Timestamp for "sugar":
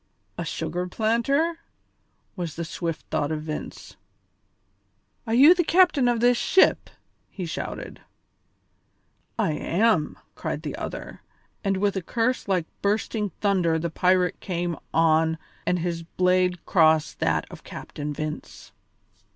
0.43-0.87